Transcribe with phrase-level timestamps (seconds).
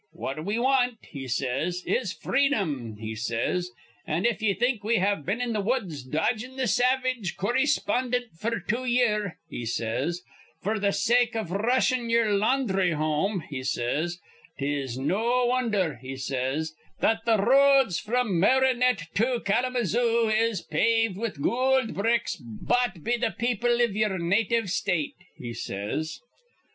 [0.13, 3.69] 'What we want,' he says, 'is freedom,' he says;
[4.07, 8.65] 'an', if ye think we have been in th' woods dodgin' th' savage corryspondint f'r
[8.67, 10.23] two year,' he says,
[10.63, 14.17] 'f'r th' sake iv r rushin' yer laundhry home,' he says,
[14.57, 21.15] ''tis no wondher,' he says, 'that th' r roads fr'm Marinette to Kalamazoo is paved
[21.15, 26.21] with goold bricks bought be th' people iv ye'er native State,' he says.